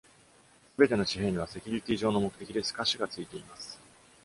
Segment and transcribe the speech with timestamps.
[0.75, 3.79] すべての紙幣には、セキュリティ上の目的で透かしが付いています。